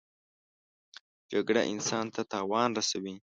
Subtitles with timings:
[1.31, 3.15] جګړه انسان ته تاوان رسوي